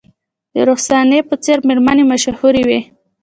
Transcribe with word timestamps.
د 0.53 0.55
رخسانې 0.69 1.19
په 1.29 1.35
څیر 1.43 1.59
میرمنې 1.67 2.03
مشهورې 2.11 2.63
وې 2.67 2.79